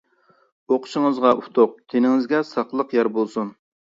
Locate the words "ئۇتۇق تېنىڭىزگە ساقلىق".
1.41-2.99